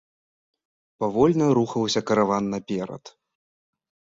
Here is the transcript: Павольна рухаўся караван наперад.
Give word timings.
Павольна 1.03 1.49
рухаўся 1.57 2.01
караван 2.13 2.45
наперад. 2.55 3.03